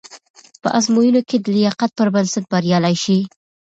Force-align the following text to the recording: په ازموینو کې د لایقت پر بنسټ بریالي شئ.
په 0.61 0.67
ازموینو 0.77 1.21
کې 1.29 1.37
د 1.39 1.45
لایقت 1.55 1.91
پر 1.97 2.07
بنسټ 2.13 2.43
بریالي 2.51 2.95
شئ. 3.03 3.19